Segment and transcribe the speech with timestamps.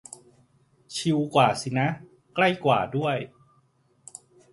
[0.95, 1.87] ชิวกว่าสินะ
[2.35, 3.17] ใกล้กว่าด้วย